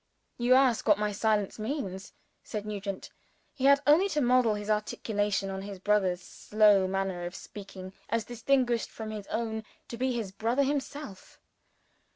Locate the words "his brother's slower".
5.61-6.87